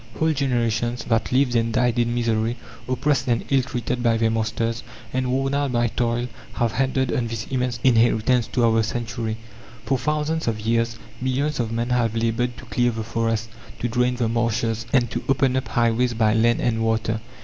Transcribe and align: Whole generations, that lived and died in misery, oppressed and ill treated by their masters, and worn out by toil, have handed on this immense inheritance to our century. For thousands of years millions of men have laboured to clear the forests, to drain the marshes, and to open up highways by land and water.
Whole 0.17 0.33
generations, 0.33 1.03
that 1.03 1.31
lived 1.31 1.55
and 1.55 1.71
died 1.71 1.99
in 1.99 2.15
misery, 2.15 2.57
oppressed 2.87 3.27
and 3.27 3.45
ill 3.51 3.61
treated 3.61 4.01
by 4.01 4.17
their 4.17 4.31
masters, 4.31 4.81
and 5.13 5.29
worn 5.29 5.53
out 5.53 5.73
by 5.73 5.89
toil, 5.89 6.27
have 6.53 6.71
handed 6.71 7.13
on 7.15 7.27
this 7.27 7.45
immense 7.51 7.79
inheritance 7.83 8.47
to 8.47 8.65
our 8.65 8.81
century. 8.81 9.37
For 9.85 9.99
thousands 9.99 10.47
of 10.47 10.59
years 10.59 10.97
millions 11.21 11.59
of 11.59 11.71
men 11.71 11.91
have 11.91 12.15
laboured 12.15 12.57
to 12.57 12.65
clear 12.65 12.89
the 12.89 13.03
forests, 13.03 13.49
to 13.77 13.87
drain 13.87 14.15
the 14.15 14.27
marshes, 14.27 14.87
and 14.91 15.07
to 15.11 15.23
open 15.29 15.55
up 15.55 15.67
highways 15.67 16.15
by 16.15 16.33
land 16.33 16.61
and 16.61 16.81
water. 16.81 17.21